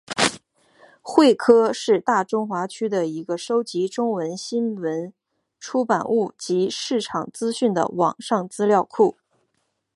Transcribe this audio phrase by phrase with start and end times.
[1.03, 5.13] 慧科是大中华区的一个收集中文新闻
[5.59, 9.17] 出版物及市场资讯的网上资料库。